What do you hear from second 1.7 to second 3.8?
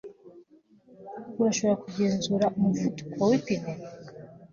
kugenzura umuvuduko wipine